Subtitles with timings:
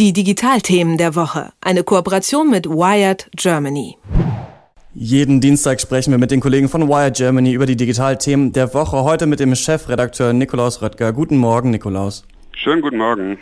[0.00, 1.52] Die Digitalthemen der Woche.
[1.60, 3.98] Eine Kooperation mit Wired Germany.
[4.94, 9.04] Jeden Dienstag sprechen wir mit den Kollegen von Wired Germany über die Digitalthemen der Woche.
[9.04, 11.12] Heute mit dem Chefredakteur Nikolaus Röttger.
[11.12, 12.24] Guten Morgen, Nikolaus.
[12.52, 13.36] Schönen guten Morgen.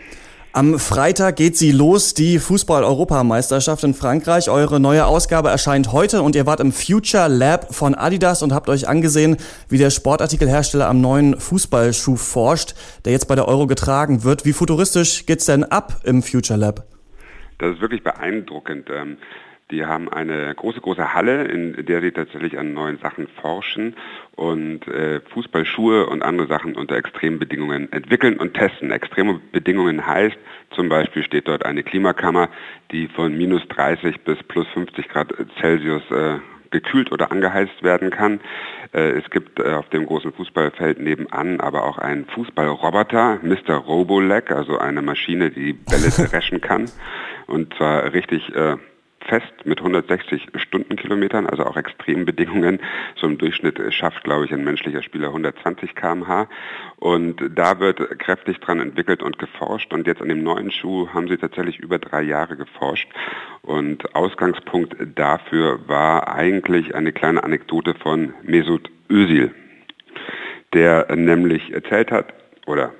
[0.52, 4.48] Am Freitag geht sie los, die Fußball-Europameisterschaft in Frankreich.
[4.48, 8.70] Eure neue Ausgabe erscheint heute und ihr wart im Future Lab von Adidas und habt
[8.70, 9.36] euch angesehen,
[9.68, 12.74] wie der Sportartikelhersteller am neuen Fußballschuh forscht,
[13.04, 14.46] der jetzt bei der Euro getragen wird.
[14.46, 16.86] Wie futuristisch geht's denn ab im Future Lab?
[17.58, 18.88] Das ist wirklich beeindruckend.
[19.70, 23.94] Die haben eine große, große Halle, in der sie tatsächlich an neuen Sachen forschen
[24.34, 28.90] und äh, Fußballschuhe und andere Sachen unter extremen Bedingungen entwickeln und testen.
[28.90, 30.38] Extreme Bedingungen heißt,
[30.70, 32.48] zum Beispiel steht dort eine Klimakammer,
[32.92, 36.38] die von minus 30 bis plus 50 Grad Celsius äh,
[36.70, 38.40] gekühlt oder angeheizt werden kann.
[38.92, 43.74] Äh, es gibt äh, auf dem großen Fußballfeld nebenan aber auch einen Fußballroboter, Mr.
[43.74, 46.90] Roboleg, also eine Maschine, die Bälle dreschen kann.
[47.46, 48.76] Und zwar richtig äh,
[49.28, 52.80] fest mit 160 Stundenkilometern, also auch extremen Bedingungen.
[53.16, 56.48] So im Durchschnitt schafft, glaube ich, ein menschlicher Spieler 120 kmh.
[56.96, 59.92] Und da wird kräftig dran entwickelt und geforscht.
[59.92, 63.08] Und jetzt an dem neuen Schuh haben sie tatsächlich über drei Jahre geforscht.
[63.62, 69.54] Und Ausgangspunkt dafür war eigentlich eine kleine Anekdote von Mesut Özil,
[70.72, 72.32] der nämlich erzählt hat,
[72.66, 72.92] oder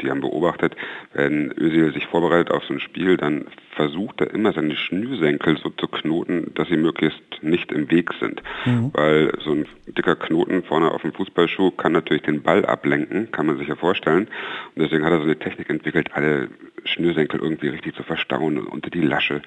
[0.00, 0.76] die haben beobachtet,
[1.12, 5.70] wenn Özil sich vorbereitet auf so ein Spiel, dann versucht er immer seine Schnürsenkel so
[5.70, 8.42] zu knoten, dass sie möglichst nicht im Weg sind.
[8.64, 8.90] Mhm.
[8.94, 13.46] Weil so ein dicker Knoten vorne auf dem Fußballschuh kann natürlich den Ball ablenken, kann
[13.46, 14.28] man sich ja vorstellen.
[14.74, 16.48] Und deswegen hat er so eine Technik entwickelt, alle
[16.84, 19.42] Schnürsenkel irgendwie richtig zu verstauen unter die Lasche.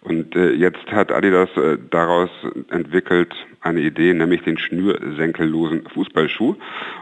[0.00, 2.30] Und äh, jetzt hat Adidas äh, daraus
[2.70, 6.56] entwickelt eine Idee, nämlich den schnürsenkellosen Fußballschuh.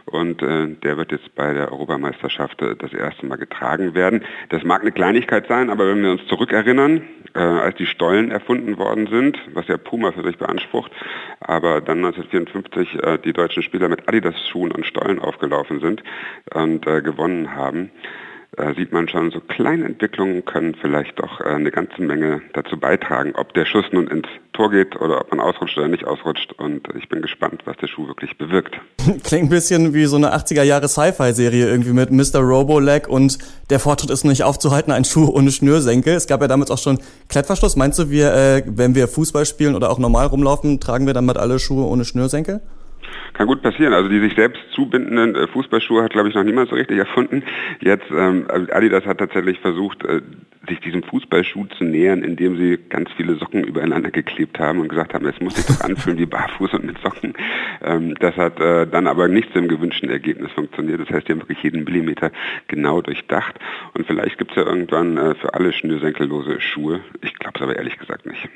[0.06, 4.24] Und äh, der wird jetzt bei der Europameisterschaft äh, das erste Mal getragen werden.
[4.50, 7.02] Das mag eine Kleinigkeit sein, aber wenn wir uns zurückerinnern,
[7.34, 10.92] äh, als die Stollen erfunden worden sind, was ja Puma für sich beansprucht,
[11.40, 16.02] aber dann 1954 äh, die deutschen Spieler mit Adidas-Schuhen und Stollen aufgelaufen sind
[16.52, 17.90] und äh, gewonnen haben,
[18.58, 22.78] äh, sieht man schon, so kleine Entwicklungen können vielleicht doch äh, eine ganze Menge dazu
[22.78, 26.52] beitragen, ob der Schuss nun ins Tor geht oder ob man ausrutscht oder nicht ausrutscht.
[26.58, 28.78] Und ich bin gespannt, was der Schuh wirklich bewirkt.
[29.24, 32.40] Klingt ein bisschen wie so eine 80er Jahre Sci-Fi-Serie irgendwie mit Mr.
[32.40, 33.38] Roboleg und
[33.70, 36.14] der Fortschritt ist nicht aufzuhalten, ein Schuh ohne Schnürsenkel.
[36.14, 36.98] Es gab ja damals auch schon
[37.30, 37.76] Klettverschluss.
[37.76, 41.38] Meinst du, wir, äh, wenn wir Fußball spielen oder auch normal rumlaufen, tragen wir damit
[41.38, 42.60] alle Schuhe ohne Schnürsenkel?
[43.34, 43.94] Kann gut passieren.
[43.94, 47.42] Also die sich selbst zubindenden äh, Fußballschuhe hat, glaube ich, noch niemand so richtig erfunden.
[47.80, 50.20] Jetzt, ähm, also Adidas hat tatsächlich versucht, äh,
[50.68, 55.14] sich diesem Fußballschuh zu nähern, indem sie ganz viele Socken übereinander geklebt haben und gesagt
[55.14, 57.34] haben, es muss sich doch anfühlen wie barfuß und mit Socken.
[57.82, 61.00] Ähm, das hat äh, dann aber nicht zum gewünschten Ergebnis funktioniert.
[61.00, 62.30] Das heißt, die haben wirklich jeden Millimeter
[62.68, 63.58] genau durchdacht.
[63.94, 67.00] Und vielleicht gibt es ja irgendwann äh, für alle schnürsenkellose Schuhe.
[67.22, 68.48] Ich glaube es aber ehrlich gesagt nicht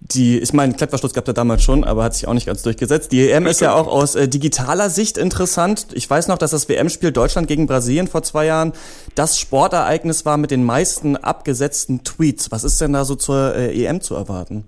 [0.00, 2.62] die, ich meine, Klettverschluss gab es ja damals schon, aber hat sich auch nicht ganz
[2.62, 3.12] durchgesetzt.
[3.12, 5.88] Die EM ist ja auch aus äh, digitaler Sicht interessant.
[5.94, 8.72] Ich weiß noch, dass das WM-Spiel Deutschland gegen Brasilien vor zwei Jahren
[9.14, 12.52] das Sportereignis war mit den meisten abgesetzten Tweets.
[12.52, 14.64] Was ist denn da so zur äh, EM zu erwarten?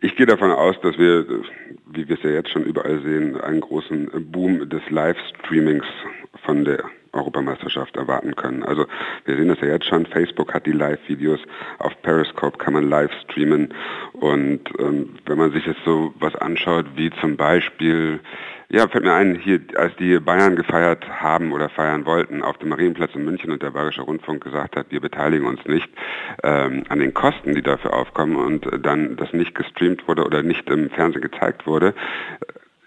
[0.00, 1.26] Ich gehe davon aus, dass wir,
[1.90, 5.86] wie wir es ja jetzt schon überall sehen, einen großen Boom des Livestreamings
[6.44, 8.62] von der Europameisterschaft erwarten können.
[8.62, 8.86] Also
[9.24, 11.40] wir sehen das ja jetzt schon, Facebook hat die Live-Videos,
[11.78, 13.74] auf Periscope kann man live streamen.
[14.12, 18.20] Und ähm, wenn man sich jetzt so was anschaut, wie zum Beispiel,
[18.70, 22.68] ja, fällt mir ein, hier, als die Bayern gefeiert haben oder feiern wollten auf dem
[22.68, 25.88] Marienplatz in München und der Bayerische Rundfunk gesagt hat, wir beteiligen uns nicht
[26.42, 30.68] ähm, an den Kosten, die dafür aufkommen und dann das nicht gestreamt wurde oder nicht
[30.68, 31.94] im Fernsehen gezeigt wurde,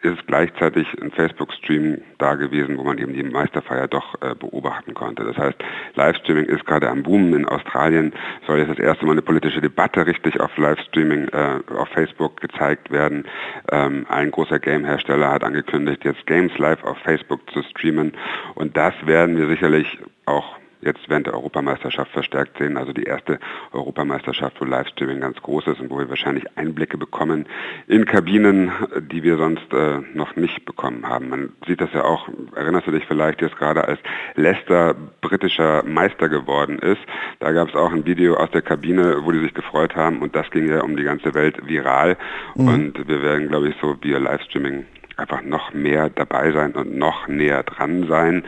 [0.01, 5.23] ist gleichzeitig ein Facebook-Stream da gewesen, wo man eben die Meisterfeier doch äh, beobachten konnte.
[5.23, 5.57] Das heißt,
[5.95, 7.33] Livestreaming ist gerade am Boom.
[7.33, 8.13] In Australien
[8.47, 12.91] soll jetzt das erste Mal eine politische Debatte richtig auf Livestreaming äh, auf Facebook gezeigt
[12.91, 13.25] werden.
[13.71, 18.13] Ähm, ein großer Game-Hersteller hat angekündigt, jetzt Games live auf Facebook zu streamen.
[18.55, 22.77] Und das werden wir sicherlich auch jetzt während der Europameisterschaft verstärkt sehen.
[22.77, 23.39] Also die erste
[23.71, 27.45] Europameisterschaft, wo Livestreaming ganz groß ist und wo wir wahrscheinlich Einblicke bekommen
[27.87, 28.71] in Kabinen,
[29.11, 31.29] die wir sonst äh, noch nicht bekommen haben.
[31.29, 33.99] Man sieht das ja auch, erinnerst du dich vielleicht jetzt gerade, als
[34.35, 37.01] Leicester britischer Meister geworden ist.
[37.39, 40.35] Da gab es auch ein Video aus der Kabine, wo die sich gefreut haben und
[40.35, 42.17] das ging ja um die ganze Welt viral.
[42.55, 42.67] Mhm.
[42.67, 44.85] Und wir werden, glaube ich, so via Livestreaming
[45.17, 48.43] einfach noch mehr dabei sein und noch näher dran sein.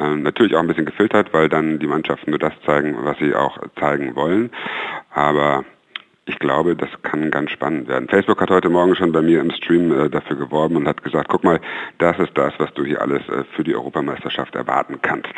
[0.00, 3.34] Ähm, natürlich auch ein bisschen gefiltert, weil dann die Mannschaften nur das zeigen, was sie
[3.34, 4.50] auch zeigen wollen.
[5.12, 5.64] Aber
[6.26, 8.08] ich glaube, das kann ganz spannend werden.
[8.08, 11.28] Facebook hat heute Morgen schon bei mir im Stream äh, dafür geworben und hat gesagt,
[11.28, 11.60] guck mal,
[11.98, 15.34] das ist das, was du hier alles äh, für die Europameisterschaft erwarten kannst.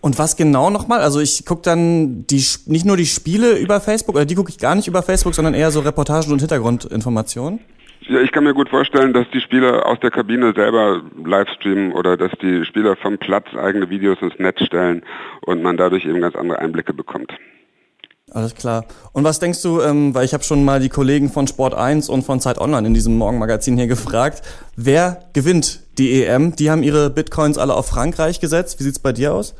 [0.00, 1.00] Und was genau nochmal?
[1.00, 4.58] Also ich gucke dann die nicht nur die Spiele über Facebook, oder die gucke ich
[4.58, 7.60] gar nicht über Facebook, sondern eher so Reportagen und Hintergrundinformationen.
[8.08, 12.16] Ja, ich kann mir gut vorstellen, dass die Spieler aus der Kabine selber livestreamen oder
[12.16, 15.02] dass die Spieler vom Platz eigene Videos ins Netz stellen
[15.40, 17.32] und man dadurch eben ganz andere Einblicke bekommt.
[18.32, 18.84] Alles klar.
[19.12, 22.08] Und was denkst du, ähm, weil ich habe schon mal die Kollegen von Sport 1
[22.08, 24.42] und von Zeit Online in diesem Morgenmagazin hier gefragt,
[24.76, 26.54] wer gewinnt die EM?
[26.54, 28.78] Die haben ihre Bitcoins alle auf Frankreich gesetzt.
[28.78, 29.56] Wie sieht's bei dir aus?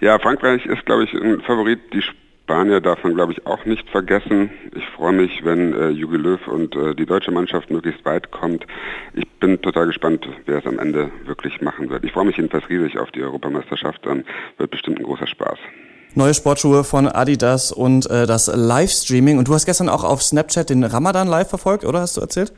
[0.00, 1.80] Ja, Frankreich ist, glaube ich, ein Favorit.
[1.92, 2.02] Die
[2.52, 4.50] Spanier darf man, glaube ich, auch nicht vergessen.
[4.76, 8.66] Ich freue mich, wenn äh, Jugi Löw und äh, die deutsche Mannschaft möglichst weit kommt.
[9.14, 12.04] Ich bin total gespannt, wer es am Ende wirklich machen wird.
[12.04, 14.04] Ich freue mich jedenfalls riesig auf die Europameisterschaft.
[14.04, 14.24] Dann
[14.58, 15.58] wird bestimmt ein großer Spaß
[16.14, 19.38] neue Sportschuhe von Adidas und äh, das Livestreaming.
[19.38, 22.52] Und du hast gestern auch auf Snapchat den Ramadan live verfolgt, oder hast du erzählt?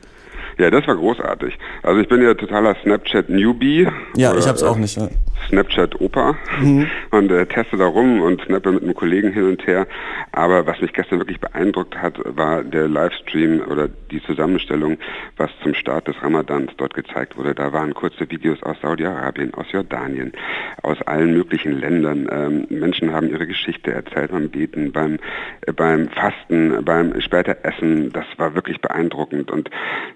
[0.57, 1.57] Ja, das war großartig.
[1.81, 3.87] Also ich bin ja totaler Snapchat-Newbie.
[4.17, 4.99] Ja, ich hab's auch nicht.
[5.41, 5.47] Ja.
[5.47, 6.87] Snapchat-Opa mhm.
[7.11, 9.87] und äh, teste da rum und snappe mit einem Kollegen hin und her.
[10.31, 14.97] Aber was mich gestern wirklich beeindruckt hat, war der Livestream oder die Zusammenstellung,
[15.37, 17.55] was zum Start des Ramadans dort gezeigt wurde.
[17.55, 20.33] Da waren kurze Videos aus Saudi-Arabien, aus Jordanien,
[20.81, 22.27] aus allen möglichen Ländern.
[22.31, 25.19] Ähm, Menschen haben ihre Geschichte erzählt beim Beten, beim,
[25.65, 28.11] äh, beim Fasten, beim später Essen.
[28.11, 29.51] Das war wirklich beeindruckend.
[29.51, 29.69] Und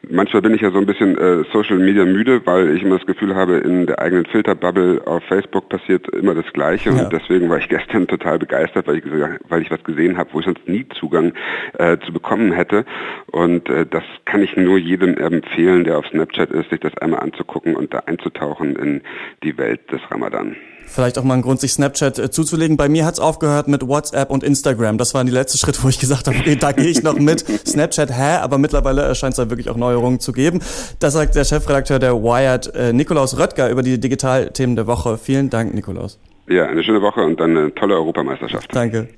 [0.09, 3.07] manchmal bin ich ja so ein bisschen äh, Social Media müde, weil ich immer das
[3.07, 6.91] Gefühl habe, in der eigenen Filterbubble auf Facebook passiert immer das Gleiche.
[6.91, 7.03] Ja.
[7.03, 9.03] Und deswegen war ich gestern total begeistert, weil ich,
[9.49, 11.33] weil ich was gesehen habe, wo ich sonst nie Zugang
[11.77, 12.85] äh, zu bekommen hätte.
[13.31, 17.21] Und äh, das kann ich nur jedem empfehlen, der auf Snapchat ist, sich das einmal
[17.21, 19.01] anzugucken und da einzutauchen in
[19.43, 20.55] die Welt des Ramadan.
[20.89, 22.75] Vielleicht auch mal ein Grund, sich Snapchat äh, zuzulegen.
[22.75, 24.97] Bei mir hat's aufgehört mit WhatsApp und Instagram.
[24.97, 27.45] Das waren die letzten Schritte, wo ich gesagt habe, okay, da gehe ich noch mit.
[27.67, 28.37] Snapchat, hä?
[28.41, 30.61] Aber mittlerweile scheint es da wirklich auch Neuerungen zu geben.
[30.99, 35.17] Das sagt der Chefredakteur der Wired, äh, Nikolaus Röttger, über die Digitalthemen der Woche.
[35.17, 36.19] Vielen Dank, Nikolaus.
[36.47, 38.73] Ja, eine schöne Woche und dann eine tolle Europameisterschaft.
[38.73, 39.09] Danke.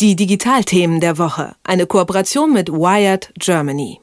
[0.00, 1.54] Die Digitalthemen der Woche.
[1.62, 4.00] Eine Kooperation mit Wired Germany.